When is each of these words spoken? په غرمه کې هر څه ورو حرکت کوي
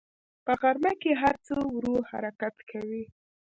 په 0.45 0.53
غرمه 0.59 0.93
کې 1.01 1.11
هر 1.21 1.35
څه 1.45 1.53
ورو 1.73 1.95
حرکت 2.09 2.55
کوي 2.69 3.03